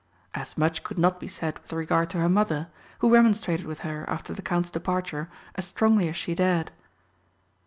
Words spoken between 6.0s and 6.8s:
as she dared.